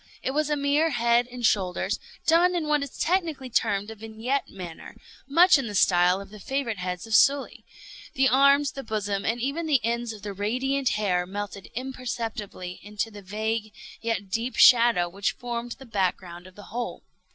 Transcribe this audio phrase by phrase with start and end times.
[0.23, 4.49] It was a mere head and shoulders, done in what is technically termed a vignette
[4.49, 4.95] manner;
[5.27, 7.63] much in the style of the favorite heads of Sully.
[8.15, 13.11] The arms, the bosom, and even the ends of the radiant hair melted imperceptibly into
[13.11, 17.03] the vague yet deep shadow which formed the back ground of the whole.